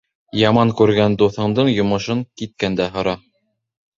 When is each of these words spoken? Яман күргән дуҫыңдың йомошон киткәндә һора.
Яман 0.43 0.71
күргән 0.79 1.17
дуҫыңдың 1.19 1.69
йомошон 1.73 2.25
киткәндә 2.41 2.91
һора. 2.97 3.17